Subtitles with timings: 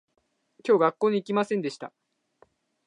[0.67, 1.93] 今日学校に行きませんでした